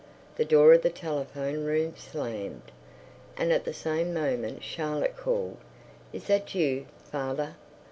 [0.35, 2.71] The door of the telephone room slammed,
[3.37, 5.57] and at the same moment Charlotte called,
[6.11, 7.53] "Is that you, father?"